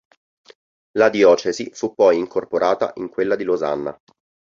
[0.95, 3.95] La diocesi fu poi incorporata in quella di Losanna.